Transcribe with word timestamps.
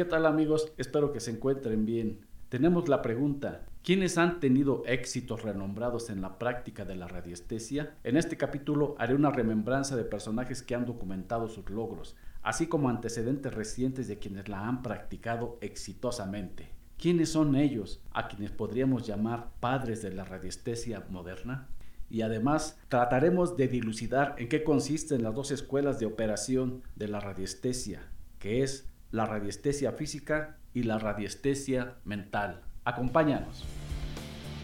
¿Qué 0.00 0.06
tal 0.06 0.24
amigos? 0.24 0.72
Espero 0.78 1.12
que 1.12 1.20
se 1.20 1.30
encuentren 1.30 1.84
bien. 1.84 2.20
Tenemos 2.48 2.88
la 2.88 3.02
pregunta, 3.02 3.66
¿quiénes 3.84 4.16
han 4.16 4.40
tenido 4.40 4.82
éxitos 4.86 5.42
renombrados 5.42 6.08
en 6.08 6.22
la 6.22 6.38
práctica 6.38 6.86
de 6.86 6.96
la 6.96 7.06
radiestesia? 7.06 7.98
En 8.02 8.16
este 8.16 8.38
capítulo 8.38 8.94
haré 8.98 9.14
una 9.14 9.28
remembranza 9.28 9.96
de 9.96 10.04
personajes 10.04 10.62
que 10.62 10.74
han 10.74 10.86
documentado 10.86 11.48
sus 11.48 11.68
logros, 11.68 12.16
así 12.42 12.66
como 12.66 12.88
antecedentes 12.88 13.52
recientes 13.52 14.08
de 14.08 14.18
quienes 14.18 14.48
la 14.48 14.66
han 14.66 14.82
practicado 14.82 15.58
exitosamente. 15.60 16.70
¿Quiénes 16.96 17.28
son 17.28 17.54
ellos 17.54 18.02
a 18.12 18.26
quienes 18.26 18.52
podríamos 18.52 19.06
llamar 19.06 19.50
padres 19.60 20.00
de 20.00 20.14
la 20.14 20.24
radiestesia 20.24 21.04
moderna? 21.10 21.68
Y 22.08 22.22
además 22.22 22.80
trataremos 22.88 23.54
de 23.58 23.68
dilucidar 23.68 24.34
en 24.38 24.48
qué 24.48 24.64
consisten 24.64 25.22
las 25.22 25.34
dos 25.34 25.50
escuelas 25.50 26.00
de 26.00 26.06
operación 26.06 26.84
de 26.96 27.08
la 27.08 27.20
radiestesia, 27.20 28.00
que 28.38 28.62
es 28.62 28.89
la 29.12 29.26
radiestesia 29.26 29.92
física 29.92 30.58
y 30.72 30.84
la 30.84 30.98
radiestesia 30.98 31.96
mental. 32.04 32.62
Acompáñanos. 32.84 33.64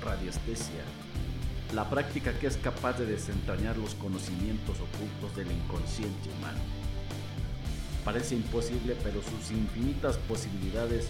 Radiestesia. 0.05 0.85
La 1.75 1.91
práctica 1.91 2.33
que 2.39 2.47
es 2.47 2.57
capaz 2.57 2.97
de 2.99 3.07
desentrañar 3.07 3.77
los 3.77 3.97
conocimientos 3.97 4.77
ocultos 4.81 5.37
del 5.37 5.51
inconsciente 5.51 6.31
humano. 6.39 6.61
Parece 8.05 8.37
imposible, 8.37 8.97
pero 9.03 9.21
sus 9.21 9.51
infinitas 9.51 10.17
posibilidades 10.29 11.09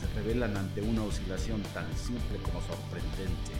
se 0.00 0.20
revelan 0.20 0.56
ante 0.56 0.82
una 0.82 1.04
oscilación 1.04 1.62
tan 1.72 1.86
simple 1.96 2.38
como 2.42 2.60
sorprendente 2.62 3.52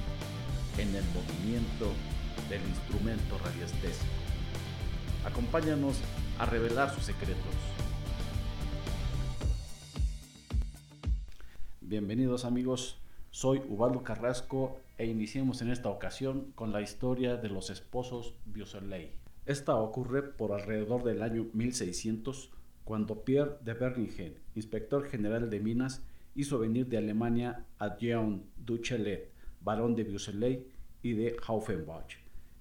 en 0.78 0.96
el 0.96 1.04
movimiento 1.14 1.92
del 2.48 2.62
instrumento 2.62 3.38
radiestésico. 3.38 4.10
Acompáñanos 5.24 5.96
a 6.40 6.46
revelar 6.46 6.92
sus 6.92 7.04
secretos. 7.04 7.54
Bienvenidos 11.90 12.44
amigos, 12.44 13.00
soy 13.32 13.60
Ubaldo 13.68 14.04
Carrasco 14.04 14.78
e 14.96 15.06
iniciemos 15.06 15.60
en 15.60 15.70
esta 15.70 15.88
ocasión 15.88 16.52
con 16.54 16.70
la 16.70 16.82
historia 16.82 17.36
de 17.36 17.48
los 17.48 17.68
esposos 17.68 18.36
Biosoley. 18.46 19.10
Esta 19.44 19.74
ocurre 19.74 20.22
por 20.22 20.52
alrededor 20.52 21.02
del 21.02 21.20
año 21.20 21.48
1600 21.52 22.52
cuando 22.84 23.24
Pierre 23.24 23.56
de 23.64 23.74
Berningen, 23.74 24.34
inspector 24.54 25.02
general 25.02 25.50
de 25.50 25.58
minas, 25.58 26.06
hizo 26.36 26.60
venir 26.60 26.86
de 26.86 26.98
Alemania 26.98 27.66
a 27.80 27.96
Jean 27.96 28.44
Duchelet, 28.56 29.32
barón 29.60 29.96
de 29.96 30.04
Biosoley 30.04 30.68
y 31.02 31.14
de 31.14 31.38
Haufenbach, 31.44 32.18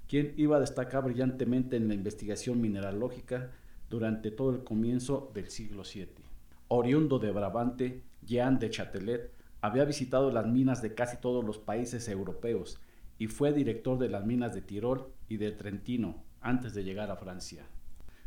quien 0.07 0.33
iba 0.37 0.57
a 0.57 0.61
destacar 0.61 1.03
brillantemente 1.03 1.75
en 1.75 1.87
la 1.87 1.93
investigación 1.93 2.59
mineralógica 2.59 3.51
durante 3.91 4.31
todo 4.31 4.49
el 4.49 4.63
comienzo 4.63 5.29
del 5.35 5.51
siglo 5.51 5.83
VII. 5.83 6.15
Oriundo 6.69 7.19
de 7.19 7.31
Brabante, 7.31 8.08
Jean 8.29 8.59
de 8.59 8.69
Chatelet 8.69 9.33
había 9.59 9.85
visitado 9.85 10.29
las 10.29 10.45
minas 10.45 10.83
de 10.83 10.93
casi 10.93 11.17
todos 11.17 11.43
los 11.43 11.57
países 11.57 12.07
europeos 12.07 12.79
y 13.17 13.25
fue 13.25 13.53
director 13.53 13.97
de 13.97 14.07
las 14.07 14.23
minas 14.23 14.53
de 14.53 14.61
Tirol 14.61 15.11
y 15.27 15.37
de 15.37 15.51
Trentino 15.51 16.23
antes 16.39 16.75
de 16.75 16.83
llegar 16.83 17.09
a 17.09 17.15
Francia. 17.15 17.65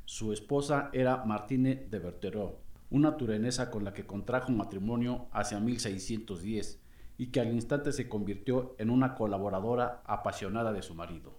Su 0.04 0.32
esposa 0.32 0.90
era 0.92 1.24
Martine 1.24 1.86
de 1.88 2.00
Berterot, 2.00 2.58
una 2.90 3.16
turenesa 3.16 3.70
con 3.70 3.84
la 3.84 3.94
que 3.94 4.04
contrajo 4.04 4.50
matrimonio 4.50 5.28
hacia 5.30 5.60
1610 5.60 6.80
y 7.16 7.28
que 7.28 7.38
al 7.38 7.52
instante 7.52 7.92
se 7.92 8.08
convirtió 8.08 8.74
en 8.78 8.90
una 8.90 9.14
colaboradora 9.14 10.02
apasionada 10.04 10.72
de 10.72 10.82
su 10.82 10.96
marido. 10.96 11.38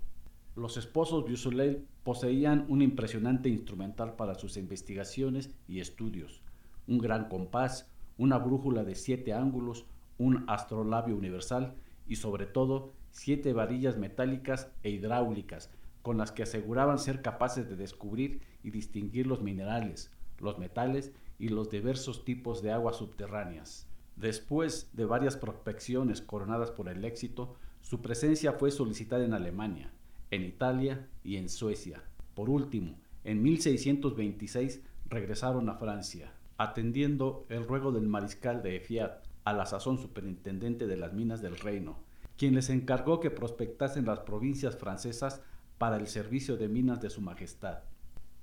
Los 0.55 0.77
esposos 0.77 1.29
Busoleil 1.29 1.85
poseían 2.03 2.65
un 2.69 2.81
impresionante 2.81 3.49
instrumental 3.49 4.15
para 4.15 4.35
sus 4.35 4.55
investigaciones 4.55 5.53
y 5.67 5.81
estudios, 5.81 6.41
un 6.87 6.99
gran 6.99 7.27
compás, 7.27 7.92
una 8.17 8.37
brújula 8.37 8.83
de 8.83 8.95
siete 8.95 9.33
ángulos, 9.33 9.85
un 10.17 10.45
astrolabio 10.47 11.15
universal 11.15 11.73
y 12.07 12.17
sobre 12.17 12.45
todo 12.45 12.91
siete 13.11 13.53
varillas 13.53 13.97
metálicas 13.97 14.69
e 14.83 14.89
hidráulicas 14.89 15.69
con 16.01 16.17
las 16.17 16.31
que 16.31 16.43
aseguraban 16.43 16.99
ser 16.99 17.21
capaces 17.21 17.69
de 17.69 17.75
descubrir 17.75 18.41
y 18.61 18.71
distinguir 18.71 19.25
los 19.25 19.41
minerales, 19.41 20.11
los 20.39 20.59
metales 20.59 21.13
y 21.39 21.47
los 21.49 21.69
diversos 21.69 22.25
tipos 22.25 22.61
de 22.61 22.71
aguas 22.71 22.97
subterráneas. 22.97 23.87
Después 24.15 24.89
de 24.93 25.05
varias 25.05 25.37
prospecciones 25.37 26.21
coronadas 26.21 26.71
por 26.71 26.89
el 26.89 27.03
éxito, 27.05 27.55
su 27.81 28.01
presencia 28.01 28.53
fue 28.53 28.69
solicitada 28.69 29.25
en 29.25 29.33
Alemania, 29.33 29.91
en 30.29 30.43
Italia 30.43 31.07
y 31.23 31.37
en 31.37 31.49
Suecia. 31.49 32.03
Por 32.35 32.49
último, 32.49 32.95
en 33.23 33.41
1626 33.41 34.81
regresaron 35.09 35.69
a 35.69 35.75
Francia 35.75 36.33
atendiendo 36.57 37.45
el 37.49 37.67
ruego 37.67 37.91
del 37.91 38.07
mariscal 38.07 38.61
de 38.61 38.75
Efiat, 38.75 39.23
a 39.43 39.53
la 39.53 39.65
sazón 39.65 39.97
superintendente 39.97 40.87
de 40.87 40.97
las 40.97 41.13
minas 41.13 41.41
del 41.41 41.57
reino, 41.57 41.97
quien 42.37 42.55
les 42.55 42.69
encargó 42.69 43.19
que 43.19 43.31
prospectasen 43.31 44.05
las 44.05 44.19
provincias 44.19 44.77
francesas 44.77 45.41
para 45.77 45.97
el 45.97 46.07
servicio 46.07 46.55
de 46.57 46.69
minas 46.69 47.01
de 47.01 47.09
su 47.09 47.21
majestad. 47.21 47.79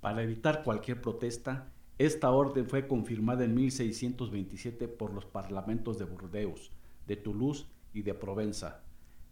Para 0.01 0.23
evitar 0.23 0.63
cualquier 0.63 1.01
protesta, 1.01 1.73
esta 1.99 2.31
orden 2.31 2.67
fue 2.67 2.87
confirmada 2.87 3.45
en 3.45 3.55
1627 3.55 4.89
por 4.89 5.13
los 5.13 5.27
parlamentos 5.27 5.99
de 5.99 6.05
Burdeos, 6.05 6.73
de 7.07 7.17
Toulouse 7.17 7.67
y 7.93 8.03
de 8.03 8.15
Provenza. 8.15 8.83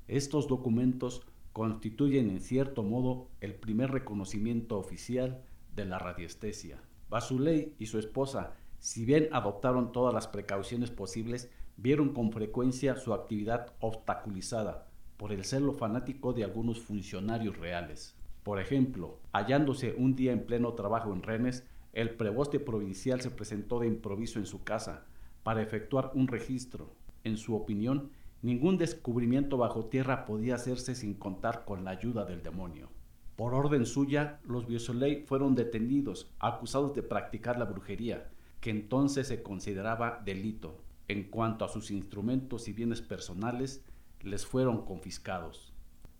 Estos 0.07 0.49
documentos 0.49 1.23
constituyen 1.53 2.31
en 2.31 2.41
cierto 2.41 2.83
modo 2.83 3.29
el 3.41 3.55
primer 3.55 3.91
reconocimiento 3.91 4.79
oficial 4.79 5.43
de 5.75 5.87
la 5.87 5.99
radiestesia. 5.99 6.81
Basuley 7.09 7.75
y 7.79 7.87
su 7.87 7.99
esposa 7.99 8.55
si 8.79 9.05
bien 9.05 9.29
adoptaron 9.33 9.93
todas 9.93 10.15
las 10.15 10.29
precauciones 10.29 10.91
posibles, 10.91 11.51
vieron 11.77 12.13
con 12.13 12.33
frecuencia 12.33 12.97
su 12.97 13.13
actividad 13.15 13.73
obstaculizada 13.81 14.87
por 15.17 15.33
el 15.33 15.45
celo 15.45 15.73
fanático 15.73 16.33
de 16.33 16.45
algunos 16.45 16.81
funcionarios 16.81 17.59
reales. 17.59 18.15
Por 18.45 18.61
ejemplo, 18.61 19.19
hallándose 19.33 19.95
un 19.99 20.15
día 20.15 20.33
en 20.33 20.47
pleno 20.47 20.73
trabajo 20.75 21.13
en 21.13 21.23
Rennes, 21.23 21.67
el 21.93 22.11
preboste 22.11 22.61
provincial 22.61 23.21
se 23.21 23.31
presentó 23.31 23.81
de 23.81 23.89
improviso 23.89 24.39
en 24.39 24.47
su 24.47 24.63
casa 24.63 25.05
para 25.43 25.63
efectuar 25.63 26.13
un 26.15 26.29
registro. 26.29 26.93
En 27.25 27.37
su 27.37 27.57
opinión, 27.57 28.11
ningún 28.43 28.79
descubrimiento 28.79 29.57
bajo 29.57 29.87
tierra 29.87 30.25
podía 30.25 30.55
hacerse 30.55 30.95
sin 30.95 31.15
contar 31.15 31.65
con 31.65 31.85
la 31.85 31.91
ayuda 31.91 32.25
del 32.25 32.43
demonio. 32.43 32.89
Por 33.35 33.55
orden 33.55 33.87
suya, 33.87 34.41
los 34.45 34.67
Biosolei 34.67 35.25
fueron 35.25 35.55
detenidos, 35.55 36.31
acusados 36.39 36.95
de 36.95 37.03
practicar 37.03 37.59
la 37.59 37.65
brujería, 37.65 38.29
que 38.61 38.71
entonces 38.71 39.29
se 39.29 39.43
consideraba 39.43 40.23
delito. 40.25 40.83
En 41.07 41.25
cuanto 41.25 41.65
a 41.65 41.69
sus 41.69 41.91
instrumentos 41.91 42.69
y 42.69 42.73
bienes 42.73 43.01
personales, 43.01 43.85
les 44.21 44.45
fueron 44.45 44.85
confiscados. 44.85 45.73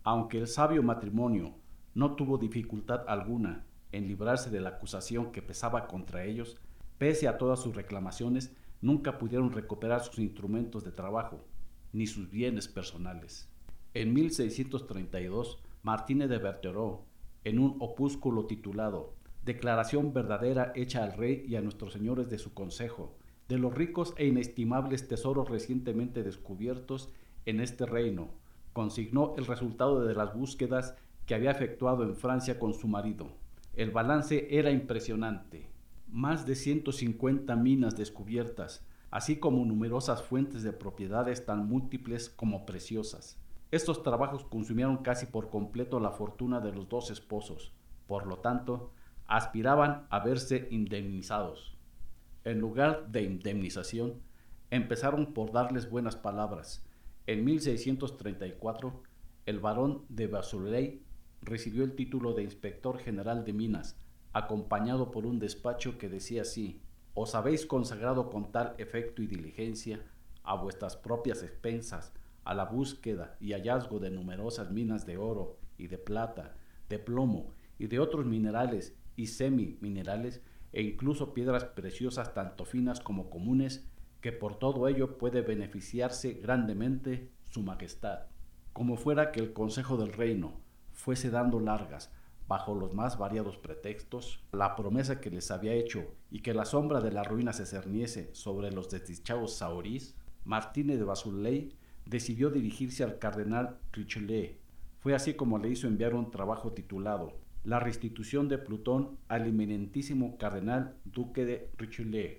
Aunque 0.03 0.39
el 0.39 0.47
sabio 0.47 0.81
matrimonio 0.81 1.53
no 1.93 2.15
tuvo 2.15 2.37
dificultad 2.37 3.03
alguna 3.07 3.65
en 3.91 4.07
librarse 4.07 4.49
de 4.49 4.61
la 4.61 4.69
acusación 4.69 5.31
que 5.31 5.41
pesaba 5.41 5.87
contra 5.87 6.23
ellos, 6.23 6.57
pese 6.97 7.27
a 7.27 7.37
todas 7.37 7.59
sus 7.59 7.75
reclamaciones, 7.75 8.55
nunca 8.81 9.17
pudieron 9.17 9.51
recuperar 9.51 10.03
sus 10.03 10.19
instrumentos 10.19 10.83
de 10.83 10.91
trabajo, 10.91 11.45
ni 11.91 12.07
sus 12.07 12.29
bienes 12.29 12.67
personales. 12.67 13.49
En 13.93 14.13
1632, 14.13 15.61
Martínez 15.81 16.29
de 16.29 16.37
Berterot, 16.37 17.01
en 17.43 17.59
un 17.59 17.77
opúsculo 17.79 18.45
titulado 18.45 19.15
declaración 19.49 20.13
verdadera 20.13 20.71
hecha 20.75 21.03
al 21.03 21.13
rey 21.13 21.43
y 21.47 21.55
a 21.55 21.61
nuestros 21.61 21.93
señores 21.93 22.29
de 22.29 22.37
su 22.37 22.53
consejo, 22.53 23.15
de 23.47 23.57
los 23.57 23.73
ricos 23.73 24.13
e 24.17 24.27
inestimables 24.27 25.07
tesoros 25.07 25.49
recientemente 25.49 26.21
descubiertos 26.21 27.09
en 27.47 27.59
este 27.59 27.87
reino, 27.87 28.27
consignó 28.73 29.33
el 29.37 29.47
resultado 29.47 30.05
de 30.05 30.13
las 30.13 30.35
búsquedas 30.35 30.95
que 31.25 31.33
había 31.33 31.49
efectuado 31.49 32.03
en 32.03 32.15
Francia 32.15 32.59
con 32.59 32.75
su 32.75 32.87
marido. 32.87 33.27
El 33.75 33.89
balance 33.89 34.47
era 34.51 34.69
impresionante. 34.69 35.67
Más 36.11 36.45
de 36.45 36.53
150 36.53 37.55
minas 37.55 37.97
descubiertas, 37.97 38.85
así 39.09 39.37
como 39.37 39.65
numerosas 39.65 40.21
fuentes 40.21 40.61
de 40.61 40.73
propiedades 40.73 41.43
tan 41.47 41.67
múltiples 41.67 42.29
como 42.29 42.67
preciosas. 42.67 43.39
Estos 43.71 44.03
trabajos 44.03 44.43
consumieron 44.43 44.97
casi 44.97 45.25
por 45.25 45.49
completo 45.49 45.99
la 45.99 46.11
fortuna 46.11 46.59
de 46.59 46.71
los 46.71 46.87
dos 46.87 47.09
esposos. 47.09 47.73
Por 48.05 48.27
lo 48.27 48.37
tanto, 48.37 48.91
aspiraban 49.29 50.07
a 50.09 50.19
verse 50.19 50.67
indemnizados. 50.71 51.77
En 52.43 52.59
lugar 52.59 53.11
de 53.11 53.21
indemnización, 53.21 54.15
empezaron 54.71 55.33
por 55.33 55.51
darles 55.51 55.87
buenas 55.87 56.15
palabras. 56.15 56.83
En 57.27 57.45
1634, 57.45 59.03
el 59.45 59.59
barón 59.59 60.03
de 60.09 60.25
Basuley 60.25 61.03
recibió 61.43 61.83
el 61.83 61.95
título 61.95 62.33
de 62.33 62.41
inspector 62.41 62.97
general 62.97 63.45
de 63.45 63.53
minas, 63.53 63.99
acompañado 64.33 65.11
por 65.11 65.27
un 65.27 65.37
despacho 65.37 65.99
que 65.99 66.09
decía 66.09 66.41
así, 66.41 66.81
os 67.13 67.35
habéis 67.35 67.67
consagrado 67.67 68.31
con 68.31 68.51
tal 68.51 68.73
efecto 68.79 69.21
y 69.21 69.27
diligencia 69.27 70.03
a 70.43 70.55
vuestras 70.55 70.97
propias 70.97 71.43
expensas 71.43 72.13
a 72.45 72.55
la 72.55 72.65
búsqueda 72.65 73.37
y 73.39 73.53
hallazgo 73.53 73.99
de 73.99 74.09
numerosas 74.09 74.71
minas 74.71 75.05
de 75.05 75.17
oro 75.17 75.59
y 75.77 75.85
de 75.85 75.99
plata, 75.99 76.55
de 76.89 76.97
plomo 76.97 77.53
y 77.77 77.85
de 77.85 77.99
otros 77.99 78.25
minerales 78.25 78.95
y 79.19 79.27
semi-minerales 79.27 80.41
e 80.71 80.81
incluso 80.81 81.33
piedras 81.33 81.65
preciosas 81.65 82.33
tanto 82.33 82.63
finas 82.63 83.01
como 83.01 83.29
comunes, 83.29 83.85
que 84.21 84.31
por 84.31 84.57
todo 84.57 84.87
ello 84.87 85.17
puede 85.17 85.41
beneficiarse 85.41 86.35
grandemente 86.35 87.29
su 87.43 87.61
majestad. 87.61 88.27
Como 88.71 88.95
fuera 88.95 89.33
que 89.33 89.41
el 89.41 89.51
Consejo 89.51 89.97
del 89.97 90.13
Reino 90.13 90.61
fuese 90.93 91.29
dando 91.29 91.59
largas, 91.59 92.13
bajo 92.47 92.75
los 92.75 92.93
más 92.93 93.17
variados 93.17 93.57
pretextos, 93.57 94.41
la 94.53 94.77
promesa 94.77 95.19
que 95.19 95.29
les 95.29 95.51
había 95.51 95.73
hecho 95.73 96.05
y 96.31 96.39
que 96.41 96.53
la 96.53 96.63
sombra 96.63 97.01
de 97.01 97.11
la 97.11 97.23
ruina 97.23 97.51
se 97.51 97.65
cerniese 97.65 98.33
sobre 98.33 98.71
los 98.71 98.89
desdichados 98.89 99.57
saurís, 99.57 100.15
Martínez 100.45 100.97
de 100.97 101.03
Basuley 101.03 101.75
decidió 102.05 102.51
dirigirse 102.51 103.03
al 103.03 103.19
cardenal 103.19 103.79
Richelieu. 103.91 104.55
Fue 104.99 105.13
así 105.13 105.33
como 105.33 105.57
le 105.57 105.69
hizo 105.69 105.87
enviar 105.87 106.15
un 106.15 106.31
trabajo 106.31 106.71
titulado 106.71 107.48
La 107.65 107.79
restitución 107.79 108.47
de 108.47 108.57
Plutón 108.57 109.17
al 109.27 109.45
eminentísimo 109.45 110.37
cardenal 110.37 110.95
duque 111.03 111.43
de 111.43 111.69
Richelieu, 111.77 112.37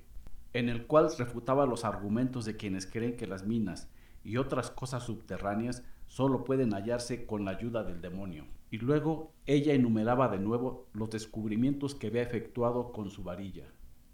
en 0.55 0.71
el 0.71 0.87
cual 0.87 1.09
refutaba 1.19 1.67
los 1.67 1.85
argumentos 1.85 2.47
de 2.47 2.57
quienes 2.57 2.87
creen 2.87 3.17
que 3.19 3.27
las 3.27 3.47
minas 3.47 3.91
y 4.25 4.39
otras 4.39 4.71
cosas 4.71 5.05
subterráneas 5.05 5.85
solo 6.07 6.43
pueden 6.43 6.73
hallarse 6.73 7.27
con 7.27 7.45
la 7.45 7.51
ayuda 7.51 7.85
del 7.85 8.01
demonio. 8.01 8.47
Y 8.71 8.79
luego 8.79 9.35
ella 9.45 9.75
enumeraba 9.75 10.29
de 10.29 10.39
nuevo 10.39 10.89
los 10.95 11.11
descubrimientos 11.11 11.95
que 11.95 12.07
había 12.07 12.23
efectuado 12.23 12.91
con 12.91 13.11
su 13.11 13.23
varilla. 13.23 13.67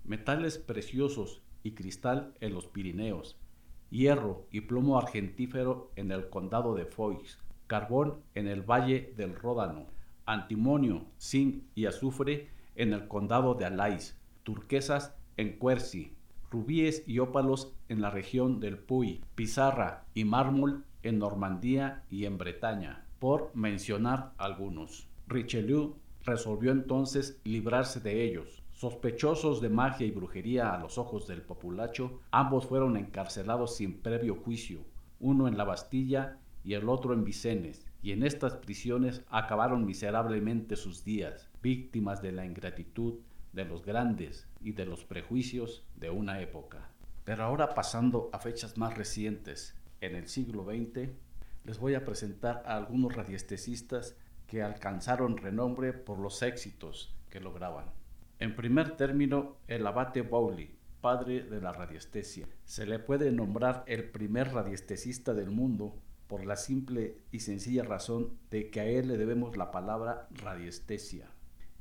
Metales 0.05 0.59
preciosos 0.59 1.41
y 1.63 1.73
cristal 1.73 2.35
en 2.41 2.53
los 2.53 2.67
Pirineos, 2.67 3.39
hierro 3.91 4.47
y 4.51 4.63
plomo 4.63 4.99
argentífero 4.99 5.93
en 5.95 6.11
el 6.11 6.29
condado 6.31 6.75
de 6.75 6.85
Foix, 6.85 7.39
carbón 7.69 8.23
en 8.35 8.49
el 8.49 8.63
valle 8.63 9.15
del 9.17 9.37
Ródano, 9.37 9.87
antimonio, 10.27 11.07
zinc 11.19 11.63
y 11.75 11.87
azufre 11.87 12.49
en 12.75 12.93
el 12.93 13.09
condado 13.09 13.55
de 13.55 13.65
Alais, 13.65 14.19
turquesas 14.43 15.15
en 15.37 15.59
Quercy, 15.59 16.13
rubíes 16.51 17.03
y 17.07 17.19
ópalos 17.19 17.73
en 17.89 18.01
la 18.01 18.11
región 18.11 18.61
del 18.61 18.79
Puy, 18.79 19.23
pizarra 19.35 20.05
y 20.15 20.25
mármol 20.25 20.85
en 21.03 21.19
Normandía 21.19 22.05
y 22.11 22.25
en 22.25 22.39
Bretaña, 22.39 23.05
por 23.19 23.51
mencionar 23.55 24.33
algunos. 24.39 25.09
Richelieu 25.29 25.97
resolvió 26.25 26.73
entonces 26.73 27.41
librarse 27.45 28.01
de 28.01 28.25
ellos. 28.25 28.63
Sospechosos 28.73 29.61
de 29.63 29.71
magia 29.71 30.07
y 30.07 30.11
brujería 30.11 30.75
a 30.75 30.79
los 30.79 30.99
ojos 30.99 31.27
del 31.27 31.41
populacho, 31.41 32.21
ambos 32.31 32.67
fueron 32.67 32.97
encarcelados 32.97 33.77
sin 33.77 34.03
previo 34.03 34.37
juicio, 34.37 34.81
uno 35.19 35.49
en 35.49 35.57
la 35.57 35.65
Bastilla 35.65 36.39
y 36.63 36.75
el 36.75 36.89
otro 36.89 37.15
en 37.15 37.25
Vicenes, 37.25 37.87
y 38.07 38.13
en 38.13 38.23
estas 38.23 38.55
prisiones 38.55 39.25
acabaron 39.31 39.85
miserablemente 39.85 40.77
sus 40.77 41.03
días, 41.03 41.51
víctimas 41.61 42.23
de 42.23 42.31
la 42.31 42.47
ingratitud 42.47 43.19
de 43.53 43.65
los 43.65 43.85
grandes 43.85 44.47
y 44.61 44.71
de 44.71 44.87
los 44.87 45.03
prejuicios 45.05 45.85
de 45.97 46.11
una 46.11 46.41
época. 46.41 46.89
Pero 47.25 47.43
ahora 47.43 47.75
pasando 47.75 48.31
a 48.33 48.39
fechas 48.39 48.79
más 48.79 48.97
recientes, 48.97 49.75
en 50.01 50.15
el 50.15 50.29
siglo 50.29 50.65
XX, 50.65 51.09
les 51.65 51.81
voy 51.81 51.97
a 51.97 52.05
presentar 52.05 52.63
a 52.65 52.77
algunos 52.77 53.13
radiestesistas 53.13 54.17
que 54.47 54.63
alcanzaron 54.63 55.37
renombre 55.37 55.93
por 55.93 56.21
los 56.21 56.43
éxitos 56.43 57.13
que 57.29 57.41
lograban. 57.41 57.87
En 58.39 58.55
primer 58.55 58.97
término, 58.97 59.57
el 59.67 59.85
abate 59.85 60.23
Bowley, 60.23 60.77
padre 61.01 61.43
de 61.43 61.61
la 61.61 61.73
radiestesia. 61.73 62.47
Se 62.67 62.87
le 62.87 63.01
puede 63.01 63.33
nombrar 63.33 63.83
el 63.89 64.09
primer 64.11 64.53
radiestesista 64.53 65.35
del 65.35 65.51
mundo 65.51 65.97
por 66.29 66.45
la 66.45 66.57
simple 66.57 67.19
y 67.31 67.41
sencilla 67.41 67.85
razón 67.85 68.39
de 68.51 68.71
que 68.71 68.81
a 68.81 68.85
él 68.87 69.09
le 69.09 69.17
debemos 69.17 69.57
la 69.57 69.71
palabra 69.71 70.29
radiestesia, 70.31 71.31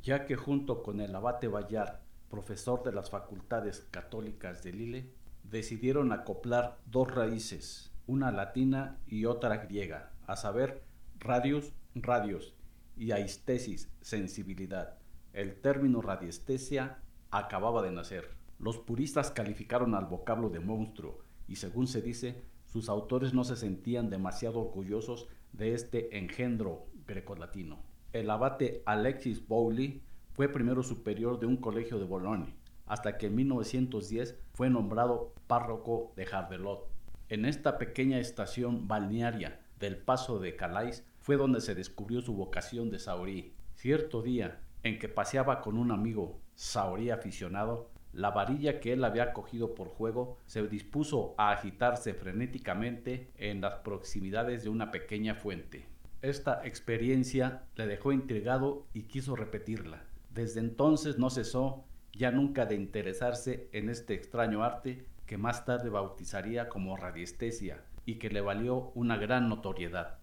ya 0.02 0.26
que 0.26 0.36
junto 0.36 0.84
con 0.84 1.02
el 1.02 1.16
abate 1.16 1.48
Bayard, 1.48 2.00
profesor 2.30 2.84
de 2.84 2.92
las 2.92 3.10
facultades 3.10 3.88
católicas 3.92 4.64
de 4.64 4.74
Lille, 4.74 5.10
decidieron 5.44 6.12
acoplar 6.12 6.78
dos 6.86 7.14
raíces, 7.14 7.92
una 8.08 8.32
latina 8.32 8.98
y 9.08 9.26
otra 9.26 9.58
griega, 9.58 10.12
a 10.28 10.36
saber, 10.36 10.84
radius, 11.20 11.74
radios, 11.96 12.56
y 12.98 13.12
aistesis, 13.12 13.90
sensibilidad. 14.02 14.98
El 15.34 15.60
término 15.60 16.02
radiestesia 16.02 17.00
acababa 17.32 17.82
de 17.82 17.92
nacer. 17.92 18.32
Los 18.60 18.78
puristas 18.78 19.32
calificaron 19.32 19.96
al 19.96 20.06
vocablo 20.06 20.50
de 20.50 20.60
monstruo, 20.60 21.20
y 21.48 21.58
según 21.58 21.88
se 21.88 22.02
dice, 22.02 22.44
sus 22.76 22.90
autores 22.90 23.34
no 23.34 23.46
se 23.46 23.56
sentían 23.56 24.10
demasiado 24.10 24.60
orgullosos 24.60 25.30
de 25.54 25.74
este 25.74 26.18
engendro 26.18 26.88
grecolatino. 27.08 27.80
El 28.12 28.30
abate 28.30 28.84
Alexis 28.86 29.48
Bowley 29.48 30.02
fue 30.34 30.50
primero 30.50 30.84
superior 30.84 31.40
de 31.40 31.46
un 31.46 31.56
colegio 31.56 32.00
de 32.00 32.04
Bologne, 32.04 32.54
hasta 32.86 33.18
que 33.18 33.28
en 33.28 33.36
1910 33.36 34.38
fue 34.52 34.70
nombrado 34.70 35.34
párroco 35.48 36.12
de 36.18 36.26
Jardelot. 36.26 36.90
En 37.30 37.46
esta 37.46 37.78
pequeña 37.78 38.20
estación 38.20 38.90
balnearia 38.90 39.62
del 39.80 39.96
paso 39.96 40.40
de 40.40 40.58
Calais 40.58 41.06
fue 41.22 41.38
donde 41.38 41.62
se 41.62 41.76
descubrió 41.76 42.20
su 42.20 42.34
vocación 42.34 42.90
de 42.90 43.00
saorí. 43.00 43.54
Cierto 43.76 44.22
día, 44.22 44.60
en 44.84 45.00
que 45.00 45.08
paseaba 45.08 45.62
con 45.62 45.78
un 45.78 45.92
amigo 45.94 46.42
saorí 46.56 47.10
aficionado, 47.10 47.90
la 48.16 48.32
varilla 48.32 48.80
que 48.80 48.94
él 48.94 49.04
había 49.04 49.34
cogido 49.34 49.76
por 49.76 49.90
juego 49.90 50.38
se 50.46 50.66
dispuso 50.68 51.36
a 51.38 51.52
agitarse 51.52 52.14
frenéticamente 52.14 53.30
en 53.36 53.60
las 53.60 53.76
proximidades 53.80 54.64
de 54.64 54.70
una 54.70 54.90
pequeña 54.90 55.36
fuente. 55.36 55.86
Esta 56.22 56.66
experiencia 56.66 57.64
le 57.76 57.88
dejó 57.88 58.14
intrigado 58.14 58.88
y 58.94 59.04
quiso 59.04 59.36
repetirla. 59.36 60.06
Desde 60.34 60.62
entonces 60.62 61.20
no 61.20 61.30
cesó 61.30 61.84
ya 62.14 62.32
nunca 62.32 62.66
de 62.66 62.76
interesarse 62.76 63.68
en 63.74 63.90
este 63.90 64.14
extraño 64.14 64.64
arte 64.64 65.06
que 65.26 65.38
más 65.38 65.66
tarde 65.66 65.90
bautizaría 65.90 66.70
como 66.70 66.96
radiestesia 66.96 67.84
y 68.06 68.16
que 68.16 68.30
le 68.30 68.40
valió 68.40 68.94
una 68.96 69.18
gran 69.18 69.50
notoriedad. 69.50 70.20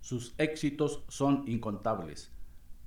Sus 0.00 0.34
éxitos 0.38 1.04
son 1.06 1.44
incontables. 1.46 2.32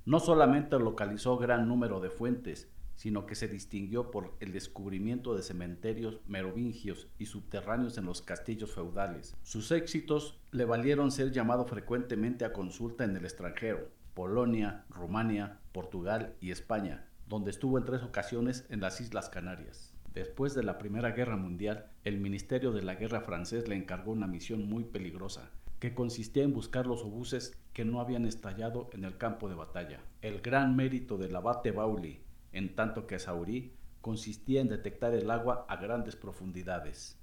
No 0.04 0.20
solamente 0.20 0.78
localizó 0.78 1.38
gran 1.38 1.66
número 1.68 2.00
de 2.00 2.10
fuentes, 2.10 2.70
sino 3.00 3.24
que 3.24 3.34
se 3.34 3.48
distinguió 3.48 4.10
por 4.10 4.34
el 4.40 4.52
descubrimiento 4.52 5.34
de 5.34 5.42
cementerios 5.42 6.20
merovingios 6.26 7.08
y 7.18 7.24
subterráneos 7.24 7.96
en 7.96 8.04
los 8.04 8.20
castillos 8.20 8.74
feudales. 8.74 9.34
Sus 9.42 9.70
éxitos 9.70 10.38
le 10.50 10.66
valieron 10.66 11.10
ser 11.10 11.32
llamado 11.32 11.64
frecuentemente 11.64 12.44
a 12.44 12.52
consulta 12.52 13.04
en 13.04 13.16
el 13.16 13.24
extranjero, 13.24 13.88
Polonia, 14.12 14.84
Rumania, 14.90 15.60
Portugal 15.72 16.34
y 16.42 16.50
España, 16.50 17.06
donde 17.26 17.52
estuvo 17.52 17.78
en 17.78 17.86
tres 17.86 18.02
ocasiones 18.02 18.66
en 18.68 18.82
las 18.82 19.00
Islas 19.00 19.30
Canarias. 19.30 19.94
Después 20.12 20.52
de 20.52 20.62
la 20.62 20.76
Primera 20.76 21.12
Guerra 21.12 21.38
Mundial, 21.38 21.86
el 22.04 22.18
Ministerio 22.18 22.70
de 22.70 22.82
la 22.82 22.96
Guerra 22.96 23.22
francés 23.22 23.66
le 23.66 23.76
encargó 23.76 24.12
una 24.12 24.26
misión 24.26 24.68
muy 24.68 24.84
peligrosa, 24.84 25.48
que 25.78 25.94
consistía 25.94 26.42
en 26.42 26.52
buscar 26.52 26.86
los 26.86 27.02
obuses 27.02 27.56
que 27.72 27.86
no 27.86 28.02
habían 28.02 28.26
estallado 28.26 28.90
en 28.92 29.04
el 29.04 29.16
campo 29.16 29.48
de 29.48 29.54
batalla. 29.54 30.00
El 30.20 30.42
gran 30.42 30.76
mérito 30.76 31.16
del 31.16 31.34
abate 31.34 31.70
Bauli, 31.70 32.20
en 32.52 32.74
tanto 32.74 33.06
que 33.06 33.18
Saurí, 33.18 33.72
consistía 34.00 34.60
en 34.60 34.68
detectar 34.68 35.14
el 35.14 35.30
agua 35.30 35.66
a 35.68 35.76
grandes 35.76 36.16
profundidades, 36.16 37.18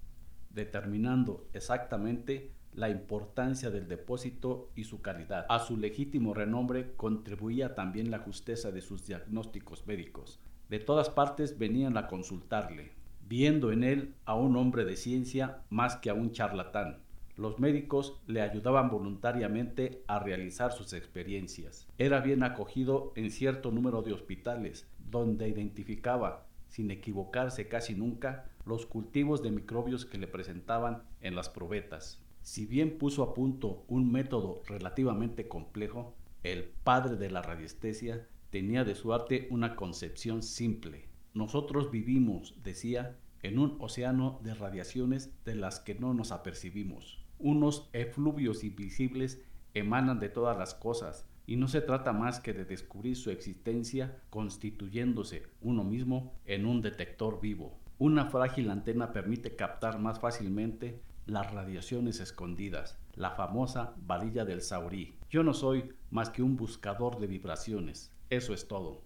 determinando 0.52 1.48
exactamente 1.54 2.52
la 2.74 2.90
importancia 2.90 3.72
del 3.72 3.88
depósito 3.88 4.72
y 4.76 4.84
su 4.84 5.02
calidad. 5.02 5.46
A 5.50 5.60
su 5.60 5.78
legítimo 5.78 6.34
renombre 6.34 6.94
contribuía 6.96 7.74
también 7.74 8.12
la 8.12 8.20
justeza 8.20 8.72
de 8.72 8.82
sus 8.82 9.08
diagnósticos 9.08 9.88
médicos, 9.88 10.40
de 10.70 10.80
todas 10.80 11.10
partes 11.10 11.58
venían 11.58 11.98
a 11.98 12.08
consultarle, 12.08 12.92
viendo 13.28 13.72
en 13.72 13.84
él 13.84 14.16
a 14.26 14.36
un 14.36 14.58
hombre 14.58 14.84
de 14.84 14.98
ciencia 14.98 15.62
más 15.70 15.96
que 15.96 16.10
a 16.10 16.14
un 16.14 16.32
charlatán. 16.32 17.00
Los 17.38 17.60
médicos 17.60 18.20
le 18.26 18.42
ayudaban 18.42 18.90
voluntariamente 18.90 20.04
a 20.08 20.18
realizar 20.18 20.72
sus 20.72 20.94
experiencias. 20.94 21.88
Era 22.00 22.20
bien 22.20 22.42
acogido 22.42 23.14
en 23.16 23.30
cierto 23.30 23.70
número 23.70 24.02
de 24.02 24.12
hospitales, 24.12 24.90
donde 24.98 25.48
identificaba, 25.48 26.48
sin 26.68 26.90
equivocarse 26.90 27.68
casi 27.68 27.94
nunca, 27.94 28.50
los 28.66 28.88
cultivos 28.88 29.44
de 29.44 29.52
microbios 29.52 30.04
que 30.04 30.18
le 30.18 30.26
presentaban 30.26 31.04
en 31.22 31.36
las 31.36 31.48
probetas. 31.48 32.24
Si 32.42 32.66
bien 32.66 32.98
puso 32.98 33.22
a 33.22 33.36
punto 33.36 33.86
un 33.88 34.12
método 34.12 34.64
relativamente 34.66 35.48
complejo, 35.48 36.16
el 36.42 36.64
padre 36.64 37.18
de 37.18 37.30
la 37.30 37.44
radiestesia 37.44 38.28
tenía 38.50 38.84
de 38.84 38.96
su 38.96 39.14
arte 39.14 39.48
una 39.52 39.76
concepción 39.76 40.42
simple. 40.42 41.06
Nosotros 41.36 41.92
vivimos, 41.92 42.56
decía, 42.64 43.16
en 43.44 43.60
un 43.60 43.78
océano 43.80 44.40
de 44.44 44.56
radiaciones 44.56 45.32
de 45.46 45.54
las 45.54 45.80
que 45.80 45.94
no 45.94 46.16
nos 46.16 46.32
apercibimos. 46.32 47.27
Unos 47.40 47.90
efluvios 47.94 48.64
invisibles 48.64 49.42
emanan 49.74 50.20
de 50.20 50.30
todas 50.30 50.58
las 50.58 50.74
cosas, 50.74 51.26
y 51.46 51.56
no 51.56 51.70
se 51.70 51.82
trata 51.82 52.12
más 52.12 52.42
que 52.42 52.54
de 52.54 52.66
descubrir 52.66 53.16
su 53.16 53.32
existencia 53.32 54.22
constituyéndose 54.30 55.44
uno 55.62 55.84
mismo 55.84 56.34
en 56.46 56.66
un 56.66 56.82
detector 56.82 57.40
vivo. 57.40 57.80
Una 58.00 58.26
frágil 58.26 58.70
antena 58.70 59.14
permite 59.14 59.56
captar 59.56 59.98
más 59.98 60.20
fácilmente 60.20 61.00
las 61.26 61.52
radiaciones 61.52 62.20
escondidas, 62.20 62.98
la 63.16 63.32
famosa 63.32 63.94
varilla 63.98 64.46
del 64.46 64.62
saurí. 64.62 65.16
Yo 65.30 65.44
no 65.44 65.54
soy 65.54 65.94
más 66.12 66.30
que 66.30 66.44
un 66.44 66.58
buscador 66.58 67.18
de 67.20 67.28
vibraciones, 67.28 68.12
eso 68.30 68.54
es 68.54 68.68
todo. 68.68 69.02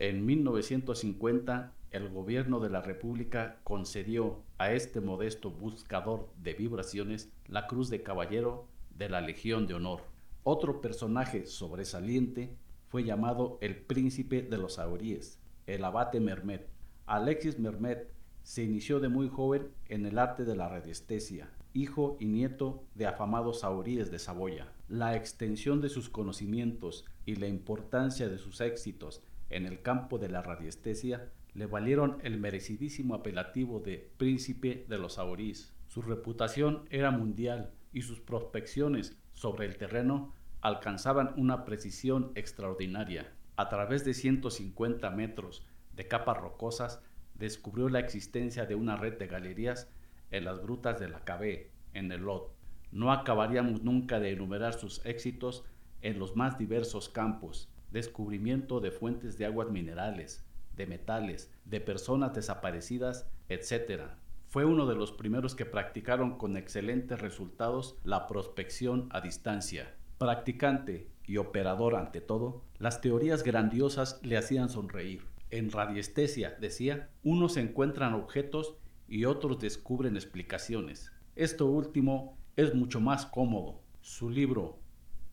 En 0.00 0.26
1950, 0.26 1.72
el 1.94 2.08
gobierno 2.08 2.58
de 2.58 2.70
la 2.70 2.82
República 2.82 3.60
concedió 3.62 4.42
a 4.58 4.72
este 4.72 5.00
modesto 5.00 5.52
buscador 5.52 6.28
de 6.42 6.52
vibraciones 6.52 7.30
la 7.46 7.68
Cruz 7.68 7.88
de 7.88 8.02
Caballero 8.02 8.66
de 8.96 9.08
la 9.08 9.20
Legión 9.20 9.68
de 9.68 9.74
Honor. 9.74 10.00
Otro 10.42 10.80
personaje 10.80 11.46
sobresaliente 11.46 12.56
fue 12.88 13.04
llamado 13.04 13.58
el 13.60 13.76
Príncipe 13.76 14.42
de 14.42 14.58
los 14.58 14.80
Auríes, 14.80 15.38
el 15.68 15.84
abate 15.84 16.18
Mermet. 16.18 16.68
Alexis 17.06 17.60
Mermet 17.60 18.12
se 18.42 18.64
inició 18.64 18.98
de 18.98 19.08
muy 19.08 19.28
joven 19.28 19.68
en 19.88 20.04
el 20.04 20.18
arte 20.18 20.44
de 20.44 20.56
la 20.56 20.68
radiestesia, 20.68 21.48
hijo 21.74 22.16
y 22.18 22.26
nieto 22.26 22.82
de 22.96 23.06
afamados 23.06 23.60
sauríes 23.60 24.10
de 24.10 24.18
Saboya. 24.18 24.66
La 24.88 25.14
extensión 25.14 25.80
de 25.80 25.90
sus 25.90 26.08
conocimientos 26.08 27.04
y 27.24 27.36
la 27.36 27.46
importancia 27.46 28.28
de 28.28 28.38
sus 28.38 28.60
éxitos 28.60 29.22
en 29.48 29.66
el 29.66 29.80
campo 29.80 30.18
de 30.18 30.28
la 30.28 30.42
radiestesia 30.42 31.30
le 31.54 31.66
valieron 31.66 32.18
el 32.22 32.38
merecidísimo 32.38 33.14
apelativo 33.14 33.80
de 33.80 34.10
príncipe 34.16 34.84
de 34.88 34.98
los 34.98 35.14
saurís. 35.14 35.72
Su 35.86 36.02
reputación 36.02 36.86
era 36.90 37.10
mundial 37.10 37.72
y 37.92 38.02
sus 38.02 38.20
prospecciones 38.20 39.16
sobre 39.32 39.66
el 39.66 39.76
terreno 39.76 40.34
alcanzaban 40.60 41.32
una 41.36 41.64
precisión 41.64 42.32
extraordinaria. 42.34 43.32
A 43.56 43.68
través 43.68 44.04
de 44.04 44.14
150 44.14 45.08
metros 45.10 45.64
de 45.94 46.08
capas 46.08 46.38
rocosas, 46.38 47.00
descubrió 47.34 47.88
la 47.88 48.00
existencia 48.00 48.66
de 48.66 48.74
una 48.74 48.96
red 48.96 49.18
de 49.18 49.28
galerías 49.28 49.88
en 50.30 50.44
las 50.44 50.60
grutas 50.60 50.98
de 50.98 51.08
la 51.08 51.20
Cabé, 51.20 51.70
en 51.92 52.10
el 52.10 52.22
Lot. 52.22 52.52
No 52.90 53.12
acabaríamos 53.12 53.82
nunca 53.82 54.18
de 54.18 54.32
enumerar 54.32 54.74
sus 54.74 55.04
éxitos 55.06 55.64
en 56.02 56.18
los 56.18 56.34
más 56.34 56.58
diversos 56.58 57.08
campos, 57.08 57.68
descubrimiento 57.90 58.80
de 58.80 58.90
fuentes 58.90 59.38
de 59.38 59.46
aguas 59.46 59.70
minerales, 59.70 60.44
de 60.76 60.86
metales, 60.86 61.52
de 61.64 61.80
personas 61.80 62.34
desaparecidas, 62.34 63.30
etc. 63.48 64.02
Fue 64.48 64.64
uno 64.64 64.86
de 64.86 64.94
los 64.94 65.12
primeros 65.12 65.54
que 65.54 65.66
practicaron 65.66 66.38
con 66.38 66.56
excelentes 66.56 67.20
resultados 67.20 67.98
la 68.04 68.26
prospección 68.26 69.08
a 69.10 69.20
distancia. 69.20 69.94
Practicante 70.18 71.10
y 71.26 71.38
operador 71.38 71.96
ante 71.96 72.20
todo, 72.20 72.62
las 72.78 73.00
teorías 73.00 73.42
grandiosas 73.42 74.20
le 74.22 74.36
hacían 74.36 74.68
sonreír. 74.68 75.24
En 75.50 75.70
radiestesia, 75.70 76.56
decía, 76.60 77.10
unos 77.22 77.56
encuentran 77.56 78.14
objetos 78.14 78.76
y 79.08 79.24
otros 79.24 79.58
descubren 79.58 80.16
explicaciones. 80.16 81.12
Esto 81.36 81.66
último 81.66 82.38
es 82.56 82.74
mucho 82.74 83.00
más 83.00 83.26
cómodo. 83.26 83.80
Su 84.00 84.30
libro, 84.30 84.78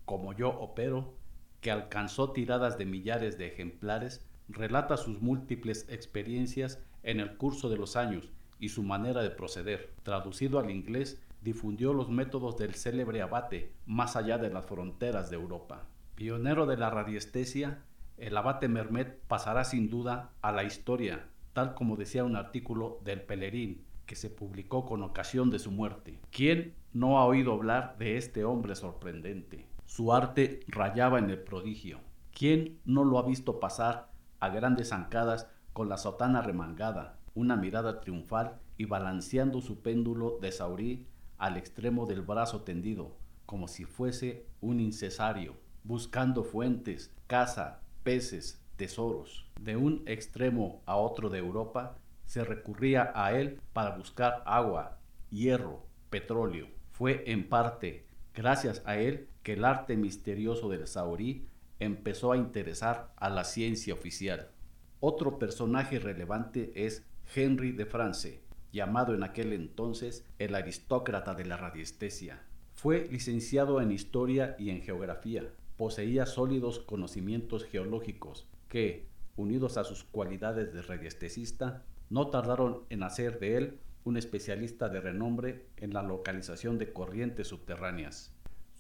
Como 0.06 0.34
yo 0.34 0.50
opero, 0.50 1.16
que 1.62 1.72
alcanzó 1.72 2.32
tiradas 2.32 2.78
de 2.78 2.86
millares 2.86 3.38
de 3.38 3.48
ejemplares, 3.48 4.26
relata 4.54 4.98
sus 4.98 5.22
múltiples 5.22 5.88
experiencias 5.90 6.80
en 7.04 7.20
el 7.20 7.38
curso 7.38 7.70
de 7.70 7.78
los 7.78 7.96
años 7.96 8.32
y 8.60 8.70
su 8.70 8.84
manera 8.84 9.24
de 9.24 9.32
proceder. 9.32 9.94
Traducido 10.04 10.60
al 10.60 10.70
inglés, 10.70 11.22
difundió 11.42 11.94
los 11.94 12.10
métodos 12.10 12.58
del 12.58 12.76
célebre 12.76 13.22
abate 13.22 13.72
más 13.86 14.16
allá 14.16 14.38
de 14.38 14.50
las 14.50 14.66
fronteras 14.66 15.30
de 15.30 15.36
Europa. 15.36 15.88
Pionero 16.16 16.68
de 16.68 16.78
la 16.78 16.90
radiestesia, 16.90 17.84
el 18.18 18.38
abate 18.38 18.68
Mermet 18.68 19.20
pasará 19.28 19.64
sin 19.64 19.90
duda 19.90 20.30
a 20.42 20.52
la 20.52 20.64
historia, 20.64 21.26
tal 21.54 21.74
como 21.74 21.96
decía 21.96 22.24
un 22.24 22.36
artículo 22.36 23.00
del 23.04 23.22
Pelerín 23.22 23.84
que 24.06 24.16
se 24.16 24.30
publicó 24.30 24.86
con 24.86 25.02
ocasión 25.02 25.50
de 25.50 25.58
su 25.58 25.72
muerte. 25.72 26.20
¿Quién 26.30 26.76
no 26.94 27.18
ha 27.18 27.26
oído 27.26 27.54
hablar 27.54 27.98
de 27.98 28.18
este 28.18 28.44
hombre 28.44 28.76
sorprendente? 28.76 29.66
Su 29.86 30.14
arte 30.14 30.60
rayaba 30.68 31.18
en 31.18 31.30
el 31.30 31.40
prodigio. 31.40 32.00
¿Quién 32.32 32.80
no 32.86 33.04
lo 33.04 33.18
ha 33.18 33.24
visto 33.24 33.60
pasar 33.60 34.11
a 34.42 34.50
grandes 34.50 34.90
zancadas 34.90 35.48
con 35.72 35.88
la 35.88 35.98
sotana 35.98 36.42
remangada, 36.42 37.18
una 37.34 37.56
mirada 37.56 38.02
triunfal 38.02 38.60
y 38.76 38.86
balanceando 38.86 39.62
su 39.62 39.82
péndulo 39.82 40.40
de 40.42 40.52
saurí 40.52 41.08
al 41.38 41.56
extremo 41.56 42.06
del 42.06 42.22
brazo 42.22 42.64
tendido, 42.64 43.16
como 43.46 43.68
si 43.68 43.86
fuese 43.86 44.46
un 44.60 44.80
incesario, 44.80 45.56
buscando 45.84 46.44
fuentes, 46.44 47.16
caza, 47.28 47.80
peces, 48.04 48.62
tesoros. 48.76 49.46
De 49.60 49.78
un 49.78 50.04
extremo 50.08 50.82
a 50.86 50.96
otro 50.96 51.30
de 51.30 51.38
Europa 51.38 51.96
se 52.26 52.44
recurría 52.44 53.12
a 53.14 53.34
él 53.34 53.60
para 53.74 53.96
buscar 53.96 54.44
agua, 54.46 54.98
hierro, 55.30 55.86
petróleo. 56.10 56.68
Fue 56.92 57.24
en 57.28 57.48
parte 57.48 58.06
gracias 58.34 58.82
a 58.86 58.98
él 58.98 59.30
que 59.44 59.54
el 59.54 59.66
arte 59.66 59.98
misterioso 59.98 60.70
del 60.70 60.88
saurí 60.88 61.48
empezó 61.82 62.32
a 62.32 62.38
interesar 62.38 63.12
a 63.18 63.30
la 63.30 63.44
ciencia 63.44 63.94
oficial. 63.94 64.52
Otro 65.00 65.40
personaje 65.40 65.98
relevante 65.98 66.72
es 66.76 67.04
Henry 67.36 67.72
de 67.72 67.88
France, 67.88 68.44
llamado 68.72 69.16
en 69.16 69.24
aquel 69.24 69.52
entonces 69.52 70.24
el 70.38 70.54
aristócrata 70.54 71.34
de 71.34 71.46
la 71.46 71.58
radiestesia. 71.58 72.44
Fue 72.74 73.08
licenciado 73.12 73.82
en 73.82 73.92
historia 73.92 74.56
y 74.60 74.70
en 74.70 74.84
geografía. 74.84 75.52
Poseía 75.76 76.28
sólidos 76.28 76.80
conocimientos 76.80 77.66
geológicos 77.66 78.48
que, 78.68 79.08
unidos 79.36 79.78
a 79.78 79.84
sus 79.84 80.04
cualidades 80.04 80.74
de 80.74 80.84
radiestesista, 80.84 81.84
no 82.12 82.28
tardaron 82.28 82.84
en 82.92 83.02
hacer 83.02 83.40
de 83.40 83.58
él 83.58 83.80
un 84.04 84.18
especialista 84.18 84.88
de 84.90 85.02
renombre 85.02 85.66
en 85.78 85.94
la 85.94 86.04
localización 86.04 86.78
de 86.78 86.94
corrientes 86.94 87.48
subterráneas. 87.48 88.31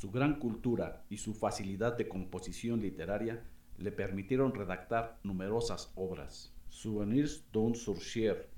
Su 0.01 0.09
gran 0.09 0.39
cultura 0.39 1.05
y 1.11 1.17
su 1.17 1.35
facilidad 1.35 1.95
de 1.95 2.07
composición 2.07 2.81
literaria 2.81 3.43
le 3.77 3.91
permitieron 3.91 4.51
redactar 4.51 5.19
numerosas 5.21 5.91
obras. 5.93 6.51
Souvenirs 6.69 7.45
d'un 7.53 7.75
sourcier, 7.75 8.49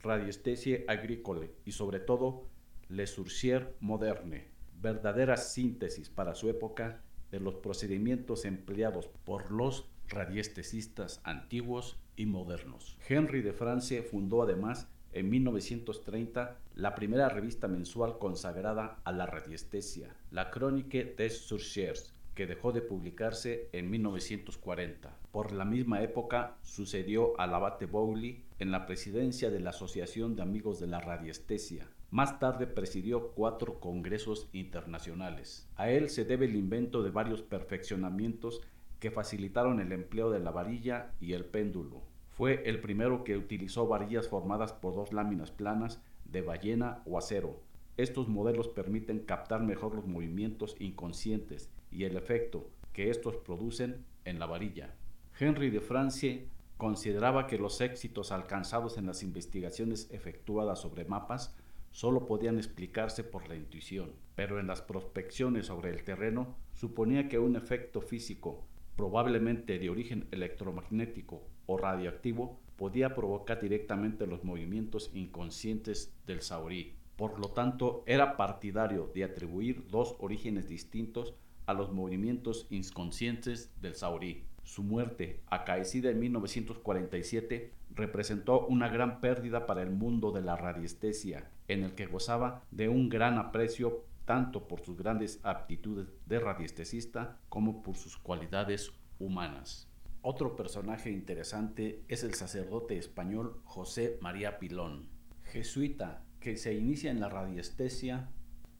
Radiestesie 0.00 0.84
agricole 0.86 1.50
y 1.64 1.72
sobre 1.72 1.98
todo 1.98 2.46
Le 2.88 3.08
Sourcier 3.08 3.74
moderne, 3.80 4.46
verdadera 4.80 5.36
síntesis 5.36 6.08
para 6.08 6.36
su 6.36 6.48
época 6.48 7.02
de 7.32 7.40
los 7.40 7.56
procedimientos 7.56 8.44
empleados 8.44 9.08
por 9.24 9.50
los 9.50 9.90
radiestesistas 10.06 11.20
antiguos 11.24 11.98
y 12.14 12.26
modernos. 12.26 12.96
Henry 13.08 13.42
de 13.42 13.52
Francia 13.52 14.04
fundó 14.08 14.40
además 14.40 14.86
en 15.12 15.30
1930 15.30 16.58
la 16.74 16.94
primera 16.94 17.28
revista 17.28 17.68
mensual 17.68 18.18
consagrada 18.18 19.00
a 19.04 19.12
la 19.12 19.26
radiestesia, 19.26 20.14
la 20.30 20.50
Chronique 20.50 21.14
des 21.16 21.38
Surchiers, 21.38 22.14
que 22.34 22.46
dejó 22.46 22.72
de 22.72 22.80
publicarse 22.80 23.68
en 23.72 23.90
1940. 23.90 25.14
Por 25.30 25.52
la 25.52 25.64
misma 25.64 26.02
época 26.02 26.56
sucedió 26.62 27.38
al 27.38 27.54
abate 27.54 27.86
Bowley 27.86 28.44
en 28.58 28.70
la 28.70 28.86
presidencia 28.86 29.50
de 29.50 29.60
la 29.60 29.70
Asociación 29.70 30.34
de 30.34 30.42
Amigos 30.42 30.80
de 30.80 30.86
la 30.86 31.00
Radiestesia. 31.00 31.86
Más 32.10 32.38
tarde 32.38 32.66
presidió 32.66 33.28
cuatro 33.28 33.80
congresos 33.80 34.48
internacionales. 34.52 35.66
A 35.76 35.90
él 35.90 36.10
se 36.10 36.24
debe 36.24 36.46
el 36.46 36.56
invento 36.56 37.02
de 37.02 37.10
varios 37.10 37.42
perfeccionamientos 37.42 38.60
que 39.00 39.10
facilitaron 39.10 39.80
el 39.80 39.92
empleo 39.92 40.30
de 40.30 40.40
la 40.40 40.50
varilla 40.50 41.12
y 41.20 41.32
el 41.32 41.44
péndulo, 41.44 42.02
fue 42.42 42.68
el 42.68 42.80
primero 42.80 43.22
que 43.22 43.36
utilizó 43.36 43.86
varillas 43.86 44.26
formadas 44.26 44.72
por 44.72 44.96
dos 44.96 45.12
láminas 45.12 45.52
planas 45.52 46.02
de 46.24 46.42
ballena 46.42 47.00
o 47.06 47.16
acero. 47.16 47.60
Estos 47.96 48.26
modelos 48.26 48.66
permiten 48.66 49.20
captar 49.20 49.62
mejor 49.62 49.94
los 49.94 50.08
movimientos 50.08 50.74
inconscientes 50.80 51.70
y 51.92 52.02
el 52.02 52.16
efecto 52.16 52.68
que 52.92 53.10
estos 53.10 53.36
producen 53.36 54.04
en 54.24 54.40
la 54.40 54.46
varilla. 54.46 54.92
Henry 55.38 55.70
de 55.70 55.80
Francia 55.80 56.36
consideraba 56.78 57.46
que 57.46 57.58
los 57.58 57.80
éxitos 57.80 58.32
alcanzados 58.32 58.98
en 58.98 59.06
las 59.06 59.22
investigaciones 59.22 60.10
efectuadas 60.10 60.80
sobre 60.80 61.04
mapas 61.04 61.54
solo 61.92 62.26
podían 62.26 62.56
explicarse 62.56 63.22
por 63.22 63.48
la 63.48 63.54
intuición, 63.54 64.10
pero 64.34 64.58
en 64.58 64.66
las 64.66 64.82
prospecciones 64.82 65.66
sobre 65.66 65.90
el 65.90 66.02
terreno 66.02 66.56
suponía 66.74 67.28
que 67.28 67.38
un 67.38 67.54
efecto 67.54 68.00
físico, 68.00 68.64
probablemente 68.96 69.78
de 69.78 69.90
origen 69.90 70.26
electromagnético 70.30 71.42
o 71.66 71.76
radioactivo 71.76 72.60
podía 72.76 73.14
provocar 73.14 73.60
directamente 73.60 74.26
los 74.26 74.44
movimientos 74.44 75.10
inconscientes 75.14 76.14
del 76.26 76.42
saurí. 76.42 76.94
Por 77.16 77.38
lo 77.38 77.48
tanto, 77.48 78.02
era 78.06 78.36
partidario 78.36 79.10
de 79.14 79.24
atribuir 79.24 79.86
dos 79.88 80.16
orígenes 80.18 80.68
distintos 80.68 81.34
a 81.66 81.74
los 81.74 81.92
movimientos 81.92 82.66
inconscientes 82.70 83.70
del 83.80 83.94
saurí. 83.94 84.44
Su 84.64 84.82
muerte, 84.82 85.40
acaecida 85.46 86.10
en 86.10 86.20
1947, 86.20 87.72
representó 87.94 88.66
una 88.66 88.88
gran 88.88 89.20
pérdida 89.20 89.66
para 89.66 89.82
el 89.82 89.90
mundo 89.90 90.32
de 90.32 90.40
la 90.40 90.56
radiestesia, 90.56 91.50
en 91.68 91.84
el 91.84 91.94
que 91.94 92.06
gozaba 92.06 92.62
de 92.70 92.88
un 92.88 93.08
gran 93.08 93.38
aprecio 93.38 94.04
tanto 94.24 94.68
por 94.68 94.80
sus 94.80 94.96
grandes 94.96 95.40
aptitudes 95.42 96.08
de 96.26 96.38
radiestesista 96.40 97.40
como 97.48 97.82
por 97.82 97.96
sus 97.96 98.16
cualidades 98.16 98.92
humanas. 99.18 99.88
Otro 100.20 100.54
personaje 100.54 101.10
interesante 101.10 102.04
es 102.08 102.22
el 102.22 102.34
sacerdote 102.34 102.96
español 102.96 103.60
José 103.64 104.18
María 104.20 104.58
Pilón, 104.58 105.08
jesuita 105.44 106.24
que 106.38 106.56
se 106.56 106.74
inicia 106.74 107.10
en 107.10 107.20
la 107.20 107.28
radiestesia 107.28 108.28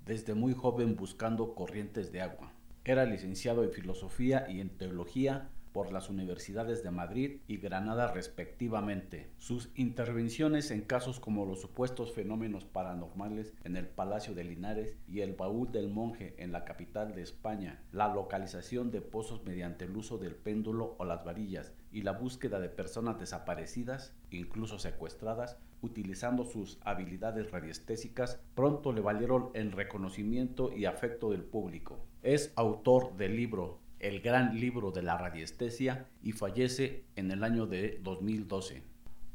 desde 0.04 0.34
muy 0.34 0.52
joven 0.52 0.96
buscando 0.96 1.54
corrientes 1.54 2.12
de 2.12 2.20
agua. 2.20 2.52
Era 2.84 3.04
licenciado 3.04 3.62
en 3.62 3.72
filosofía 3.72 4.50
y 4.50 4.61
en 4.61 4.70
teología 4.70 5.50
por 5.72 5.92
las 5.92 6.10
universidades 6.10 6.82
de 6.82 6.90
Madrid 6.90 7.40
y 7.48 7.56
Granada 7.56 8.12
respectivamente. 8.12 9.30
Sus 9.38 9.70
intervenciones 9.74 10.70
en 10.70 10.82
casos 10.82 11.20
como 11.20 11.46
los 11.46 11.60
supuestos 11.60 12.12
fenómenos 12.12 12.64
paranormales 12.64 13.54
en 13.64 13.76
el 13.76 13.88
Palacio 13.88 14.34
de 14.34 14.44
Linares 14.44 14.96
y 15.08 15.20
el 15.20 15.34
baúl 15.34 15.72
del 15.72 15.88
monje 15.88 16.34
en 16.38 16.52
la 16.52 16.64
capital 16.64 17.14
de 17.14 17.22
España, 17.22 17.82
la 17.92 18.12
localización 18.12 18.90
de 18.90 19.00
pozos 19.00 19.44
mediante 19.44 19.86
el 19.86 19.96
uso 19.96 20.18
del 20.18 20.34
péndulo 20.34 20.94
o 20.98 21.04
las 21.04 21.24
varillas 21.24 21.72
y 21.90 22.02
la 22.02 22.12
búsqueda 22.12 22.60
de 22.60 22.68
personas 22.68 23.18
desaparecidas, 23.18 24.14
incluso 24.30 24.78
secuestradas, 24.78 25.58
utilizando 25.82 26.44
sus 26.44 26.78
habilidades 26.82 27.50
radiestésicas, 27.50 28.40
pronto 28.54 28.92
le 28.92 29.00
valieron 29.00 29.50
el 29.54 29.72
reconocimiento 29.72 30.72
y 30.72 30.86
afecto 30.86 31.30
del 31.30 31.42
público. 31.42 31.98
Es 32.22 32.52
autor 32.56 33.16
del 33.16 33.36
libro 33.36 33.81
El 34.02 34.21
gran 34.21 34.59
libro 34.59 34.90
de 34.90 35.00
la 35.00 35.16
radiestesia 35.16 36.09
y 36.25 36.32
fallece 36.32 37.04
en 37.14 37.30
el 37.30 37.44
año 37.44 37.68
de 37.68 38.00
2012. 38.02 38.82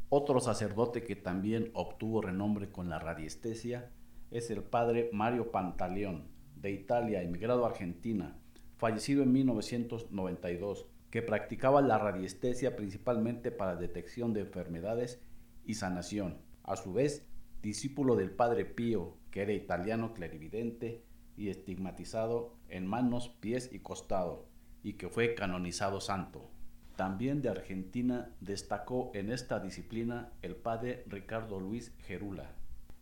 Otro 0.10 0.42
sacerdote 0.42 1.06
que 1.06 1.16
también 1.16 1.72
obtuvo 1.74 2.22
renombre 2.22 2.70
con 2.70 2.90
la 2.90 3.00
radiestesia 3.00 3.90
es 4.30 4.52
el 4.52 4.64
padre 4.64 5.10
Mario 5.14 5.52
Pantaleón, 5.52 6.28
de 6.58 6.72
Italia, 6.72 7.24
emigrado 7.24 7.64
a 7.64 7.70
Argentina, 7.70 8.36
fallecido 8.76 9.24
en 9.24 9.32
1992, 9.32 10.86
que 11.12 11.22
practicaba 11.22 11.82
la 11.82 11.98
radiestesia 11.98 12.76
principalmente 12.76 13.52
para 13.52 13.78
detección 13.78 14.34
de 14.34 14.42
enfermedades 14.42 15.22
y 15.64 15.76
sanación. 15.76 16.40
A 16.64 16.76
su 16.76 16.92
vez, 16.92 17.26
discípulo 17.62 18.18
del 18.18 18.32
Padre 18.32 18.66
Pío, 18.66 19.16
que 19.32 19.44
era 19.44 19.54
italiano 19.54 20.14
clarividente 20.14 21.06
y 21.38 21.48
estigmatizado 21.48 22.58
en 22.68 22.86
manos, 22.86 23.30
pies 23.40 23.70
y 23.72 23.80
costado, 23.80 24.57
y 24.84 24.94
que 24.94 25.10
fue 25.10 25.36
canonizado 25.36 26.02
santo. 26.02 26.50
También 26.96 27.42
de 27.42 27.50
Argentina 27.50 28.30
destacó 28.42 29.12
en 29.14 29.32
esta 29.32 29.60
disciplina 29.60 30.32
el 30.42 30.56
padre 30.56 31.04
Ricardo 31.08 31.60
Luis 31.60 31.94
Gerula, 32.08 32.52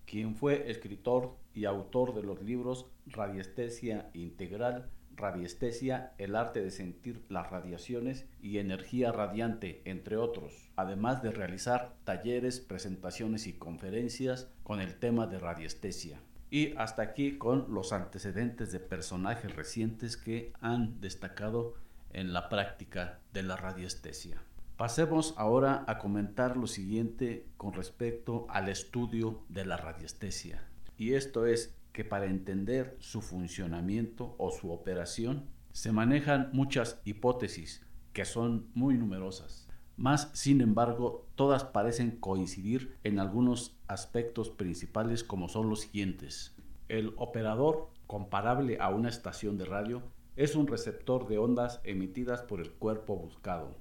quien 0.06 0.36
fue 0.36 0.70
escritor 0.70 1.36
y 1.54 1.66
autor 1.66 2.14
de 2.14 2.24
los 2.24 2.42
libros 2.42 2.88
Radiestesia 3.08 4.10
Integral, 4.14 4.90
radiestesia, 5.16 6.14
el 6.18 6.36
arte 6.36 6.62
de 6.62 6.72
sentir 6.72 7.24
las 7.30 7.50
radiaciones 7.50 8.26
y 8.42 8.58
energía 8.58 9.12
radiante, 9.12 9.82
entre 9.86 10.18
otros, 10.18 10.70
además 10.76 11.24
de 11.24 11.32
realizar 11.32 11.96
talleres, 12.04 12.60
presentaciones 12.60 13.48
y 13.48 13.54
conferencias 13.54 14.52
con 14.64 14.82
el 14.82 14.96
tema 15.00 15.28
de 15.28 15.40
radiestesia. 15.40 16.20
Y 16.56 16.74
hasta 16.78 17.02
aquí 17.02 17.38
con 17.38 17.66
los 17.74 17.92
antecedentes 17.92 18.72
de 18.72 18.80
personajes 18.80 19.54
recientes 19.58 20.16
que 20.16 20.54
han 20.62 21.02
destacado 21.02 21.74
en 22.14 22.32
la 22.32 22.48
práctica 22.48 23.20
de 23.34 23.44
la 23.44 23.58
radiestesia. 23.58 24.42
Pasemos 24.78 25.34
ahora 25.36 25.84
a 25.86 25.98
comentar 25.98 26.56
lo 26.56 26.68
siguiente 26.68 27.46
con 27.58 27.74
respecto 27.74 28.48
al 28.48 28.70
estudio 28.70 29.44
de 29.50 29.66
la 29.66 29.76
radiestesia. 29.76 30.66
Y 30.98 31.16
esto 31.16 31.46
es 31.46 31.76
que 31.92 32.06
para 32.06 32.28
entender 32.28 32.96
su 33.02 33.22
funcionamiento 33.22 34.34
o 34.38 34.50
su 34.50 34.72
operación 34.72 35.50
se 35.74 35.92
manejan 35.92 36.52
muchas 36.54 37.02
hipótesis 37.04 37.86
que 38.14 38.24
son 38.24 38.70
muy 38.74 38.98
numerosas. 38.98 39.65
Más, 39.98 40.30
sin 40.34 40.62
embargo, 40.62 41.26
todas 41.36 41.64
parecen 41.64 42.12
coincidir 42.12 42.98
en 43.04 43.20
algunos 43.20 43.78
aspectos 43.88 44.50
principales 44.50 45.24
como 45.24 45.48
son 45.48 45.70
los 45.70 45.82
siguientes. 45.82 46.56
El 46.90 47.14
operador, 47.18 47.90
comparable 48.08 48.78
a 48.80 48.90
una 48.90 49.10
estación 49.10 49.58
de 49.58 49.66
radio, 49.66 50.04
es 50.36 50.56
un 50.56 50.68
receptor 50.68 51.28
de 51.28 51.38
ondas 51.38 51.80
emitidas 51.84 52.42
por 52.42 52.60
el 52.60 52.72
cuerpo 52.72 53.16
buscado. 53.16 53.78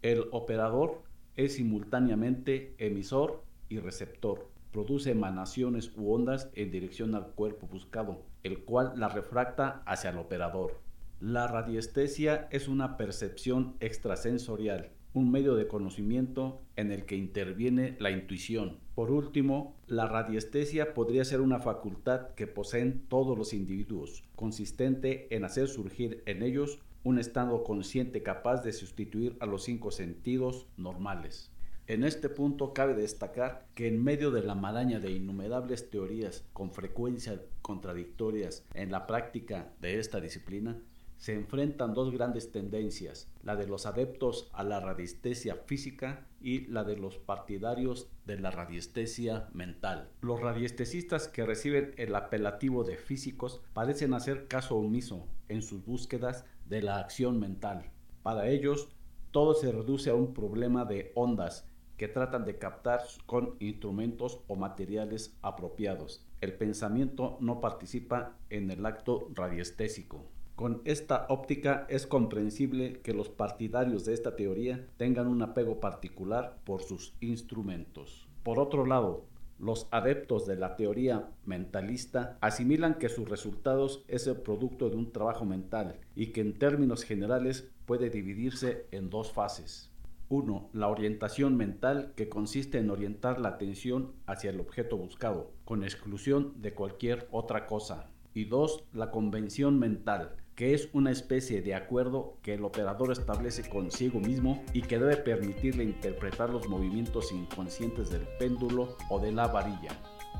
El 0.00 0.26
operador 0.32 1.02
es 1.36 1.54
simultáneamente 1.56 2.74
emisor 2.78 3.44
y 3.68 3.78
receptor 3.78 4.48
produce 4.72 5.10
emanaciones 5.10 5.92
u 5.96 6.12
ondas 6.12 6.50
en 6.54 6.70
dirección 6.70 7.14
al 7.14 7.28
cuerpo 7.28 7.66
buscado, 7.66 8.22
el 8.42 8.64
cual 8.64 8.92
la 8.96 9.08
refracta 9.08 9.82
hacia 9.86 10.10
el 10.10 10.18
operador. 10.18 10.80
La 11.20 11.46
radiestesia 11.46 12.48
es 12.50 12.68
una 12.68 12.96
percepción 12.96 13.76
extrasensorial, 13.80 14.90
un 15.14 15.30
medio 15.30 15.54
de 15.54 15.66
conocimiento 15.66 16.60
en 16.76 16.92
el 16.92 17.04
que 17.04 17.16
interviene 17.16 17.96
la 17.98 18.10
intuición. 18.10 18.78
Por 18.94 19.10
último, 19.10 19.76
la 19.86 20.06
radiestesia 20.06 20.94
podría 20.94 21.24
ser 21.24 21.40
una 21.40 21.60
facultad 21.60 22.34
que 22.34 22.46
poseen 22.46 23.06
todos 23.08 23.36
los 23.36 23.52
individuos, 23.52 24.24
consistente 24.36 25.34
en 25.34 25.44
hacer 25.44 25.68
surgir 25.68 26.22
en 26.26 26.42
ellos 26.42 26.80
un 27.04 27.18
estado 27.18 27.64
consciente 27.64 28.22
capaz 28.22 28.62
de 28.62 28.72
sustituir 28.72 29.36
a 29.40 29.46
los 29.46 29.64
cinco 29.64 29.90
sentidos 29.90 30.66
normales. 30.76 31.50
En 31.86 32.04
este 32.04 32.28
punto 32.28 32.74
cabe 32.74 32.94
destacar 32.94 33.66
que 33.74 33.88
en 33.88 34.04
medio 34.04 34.30
de 34.30 34.42
la 34.42 34.54
maraña 34.54 35.00
de 35.00 35.10
innumerables 35.10 35.88
teorías 35.88 36.44
con 36.52 36.70
frecuencia 36.70 37.40
contradictorias 37.62 38.66
en 38.74 38.90
la 38.90 39.06
práctica 39.06 39.72
de 39.80 39.98
esta 39.98 40.20
disciplina, 40.20 40.78
se 41.18 41.34
enfrentan 41.34 41.94
dos 41.94 42.12
grandes 42.12 42.52
tendencias, 42.52 43.28
la 43.42 43.56
de 43.56 43.66
los 43.66 43.86
adeptos 43.86 44.48
a 44.52 44.62
la 44.62 44.80
radiestesia 44.80 45.56
física 45.66 46.26
y 46.40 46.66
la 46.66 46.84
de 46.84 46.96
los 46.96 47.18
partidarios 47.18 48.08
de 48.24 48.38
la 48.38 48.50
radiestesia 48.50 49.48
mental. 49.52 50.08
Los 50.22 50.40
radiestesistas 50.40 51.26
que 51.28 51.44
reciben 51.44 51.92
el 51.96 52.14
apelativo 52.14 52.84
de 52.84 52.96
físicos 52.96 53.60
parecen 53.72 54.14
hacer 54.14 54.46
caso 54.46 54.76
omiso 54.76 55.26
en 55.48 55.62
sus 55.62 55.84
búsquedas 55.84 56.44
de 56.66 56.82
la 56.82 56.98
acción 56.98 57.40
mental. 57.40 57.90
Para 58.22 58.48
ellos, 58.48 58.88
todo 59.32 59.54
se 59.54 59.72
reduce 59.72 60.10
a 60.10 60.14
un 60.14 60.32
problema 60.32 60.84
de 60.84 61.12
ondas 61.14 61.66
que 61.96 62.06
tratan 62.06 62.44
de 62.44 62.58
captar 62.58 63.00
con 63.26 63.56
instrumentos 63.58 64.40
o 64.46 64.54
materiales 64.54 65.36
apropiados. 65.42 66.24
El 66.40 66.54
pensamiento 66.54 67.36
no 67.40 67.60
participa 67.60 68.36
en 68.50 68.70
el 68.70 68.86
acto 68.86 69.28
radiestésico. 69.34 70.24
Con 70.58 70.82
esta 70.84 71.26
óptica 71.28 71.86
es 71.88 72.08
comprensible 72.08 72.98
que 73.04 73.14
los 73.14 73.28
partidarios 73.28 74.04
de 74.04 74.12
esta 74.12 74.34
teoría 74.34 74.88
tengan 74.96 75.28
un 75.28 75.40
apego 75.40 75.78
particular 75.78 76.58
por 76.64 76.82
sus 76.82 77.14
instrumentos. 77.20 78.26
Por 78.42 78.58
otro 78.58 78.84
lado, 78.84 79.24
los 79.60 79.86
adeptos 79.92 80.48
de 80.48 80.56
la 80.56 80.74
teoría 80.74 81.30
mentalista 81.46 82.38
asimilan 82.40 82.98
que 82.98 83.08
sus 83.08 83.28
resultados 83.28 84.02
es 84.08 84.26
el 84.26 84.38
producto 84.38 84.90
de 84.90 84.96
un 84.96 85.12
trabajo 85.12 85.44
mental 85.44 86.00
y 86.16 86.32
que 86.32 86.40
en 86.40 86.58
términos 86.58 87.04
generales 87.04 87.70
puede 87.86 88.10
dividirse 88.10 88.86
en 88.90 89.10
dos 89.10 89.30
fases. 89.30 89.92
1. 90.28 90.70
La 90.72 90.88
orientación 90.88 91.56
mental, 91.56 92.14
que 92.16 92.28
consiste 92.28 92.78
en 92.78 92.90
orientar 92.90 93.40
la 93.40 93.50
atención 93.50 94.10
hacia 94.26 94.50
el 94.50 94.58
objeto 94.58 94.96
buscado, 94.96 95.52
con 95.64 95.84
exclusión 95.84 96.60
de 96.60 96.74
cualquier 96.74 97.28
otra 97.30 97.68
cosa. 97.68 98.10
Y 98.34 98.46
2. 98.46 98.86
La 98.92 99.12
convención 99.12 99.78
mental, 99.78 100.34
que 100.58 100.74
es 100.74 100.88
una 100.92 101.12
especie 101.12 101.62
de 101.62 101.76
acuerdo 101.76 102.34
que 102.42 102.54
el 102.54 102.64
operador 102.64 103.12
establece 103.12 103.68
consigo 103.68 104.18
mismo 104.18 104.60
y 104.72 104.82
que 104.82 104.98
debe 104.98 105.16
permitirle 105.16 105.84
interpretar 105.84 106.50
los 106.50 106.68
movimientos 106.68 107.30
inconscientes 107.30 108.10
del 108.10 108.26
péndulo 108.40 108.96
o 109.08 109.20
de 109.20 109.30
la 109.30 109.46
varilla 109.46 109.90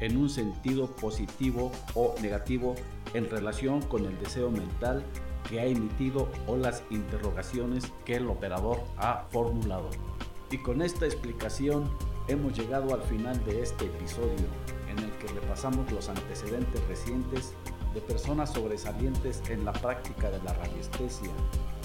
en 0.01 0.17
un 0.17 0.29
sentido 0.29 0.93
positivo 0.97 1.71
o 1.95 2.17
negativo 2.21 2.75
en 3.15 3.31
relación 3.31 3.81
con 3.83 4.07
el 4.07 4.19
deseo 4.19 4.51
mental 4.51 5.05
que 5.49 5.61
ha 5.61 5.67
emitido 5.67 6.29
o 6.49 6.57
las 6.57 6.83
interrogaciones 6.91 7.85
que 8.05 8.17
el 8.17 8.27
operador 8.27 8.81
ha 8.97 9.29
formulado. 9.31 9.89
Y 10.51 10.59
con 10.59 10.83
esta 10.83 11.07
explicación 11.07 11.89
hemos 12.27 12.59
llegado 12.59 12.93
al 12.93 13.03
final 13.03 13.41
de 13.45 13.63
este 13.63 13.85
episodio 13.85 14.49
en 14.91 14.99
el 14.99 15.13
que 15.19 15.29
repasamos 15.29 15.93
los 15.93 16.09
antecedentes 16.09 16.85
recientes 16.89 17.55
de 17.95 18.01
personas 18.01 18.53
sobresalientes 18.53 19.43
en 19.49 19.65
la 19.65 19.73
práctica 19.73 20.31
de 20.31 20.43
la 20.43 20.53
radiestesia 20.55 21.31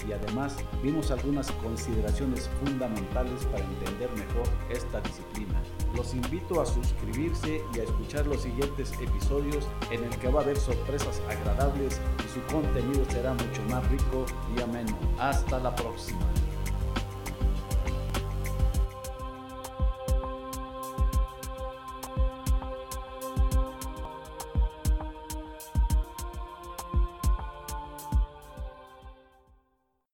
y 0.08 0.12
además 0.12 0.56
vimos 0.82 1.10
algunas 1.10 1.50
consideraciones 1.52 2.50
fundamentales 2.62 3.44
para 3.46 3.64
entender 3.64 4.10
mejor 4.12 4.46
esta 4.70 5.00
disciplina. 5.00 5.62
Los 5.96 6.14
invito 6.14 6.60
a 6.60 6.66
suscribirse 6.66 7.60
y 7.74 7.80
a 7.80 7.84
escuchar 7.84 8.26
los 8.26 8.42
siguientes 8.42 8.92
episodios 9.00 9.66
en 9.90 10.04
el 10.04 10.10
que 10.18 10.28
va 10.28 10.40
a 10.40 10.42
haber 10.44 10.58
sorpresas 10.58 11.20
agradables 11.28 12.00
y 12.24 12.34
su 12.34 12.40
contenido 12.52 13.04
será 13.10 13.32
mucho 13.32 13.62
más 13.70 13.88
rico 13.90 14.26
y 14.56 14.60
ameno. 14.60 14.96
Hasta 15.18 15.58
la 15.58 15.74
próxima. 15.74 16.20